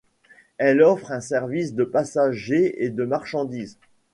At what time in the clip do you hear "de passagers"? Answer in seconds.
1.75-2.83